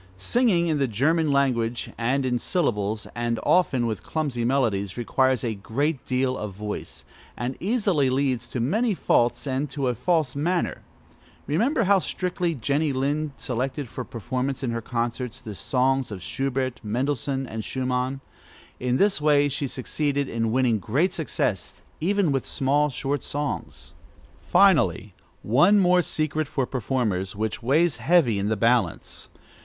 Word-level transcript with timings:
Singing 0.17 0.65
in 0.65 0.79
the 0.79 0.87
German 0.87 1.31
language, 1.31 1.91
and 1.95 2.25
in 2.25 2.39
syllables, 2.39 3.05
and 3.13 3.39
often 3.43 3.85
with 3.85 4.01
clumsy 4.01 4.43
melodies, 4.43 4.97
requires 4.97 5.43
a 5.43 5.53
great 5.53 6.03
deal 6.07 6.35
of 6.35 6.55
voice, 6.55 7.05
and 7.37 7.55
easily 7.59 8.09
leads 8.09 8.47
to 8.47 8.59
many 8.59 8.95
faults 8.95 9.45
and 9.45 9.69
to 9.69 9.89
a 9.89 9.93
false 9.93 10.35
manner. 10.35 10.81
Remember 11.45 11.83
how 11.83 11.99
strictly 11.99 12.55
Jenny 12.55 12.91
Lind 12.91 13.33
selected, 13.37 13.87
for 13.89 14.03
performance 14.03 14.63
in 14.63 14.71
her 14.71 14.81
concerts, 14.81 15.39
the 15.39 15.53
songs 15.53 16.11
of 16.11 16.23
Schubert, 16.23 16.79
Mendelssohn, 16.83 17.45
and 17.45 17.63
Schumann. 17.63 18.21
In 18.79 18.97
this 18.97 19.21
way 19.21 19.47
she 19.49 19.67
succeeded 19.67 20.27
in 20.27 20.51
winning 20.51 20.79
great 20.79 21.13
success, 21.13 21.75
even 21.99 22.31
with 22.31 22.43
small, 22.43 22.89
short 22.89 23.21
songs. 23.21 23.93
Finally, 24.39 25.13
one 25.43 25.77
more 25.77 26.01
secret 26.01 26.47
for 26.47 26.65
performers, 26.65 27.35
which 27.35 27.61
weighs 27.61 27.97
heavy 27.97 28.39
in 28.39 28.49
the 28.49 28.57
balance. 28.57 29.29